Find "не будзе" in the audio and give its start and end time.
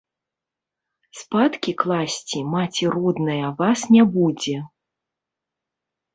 3.99-4.57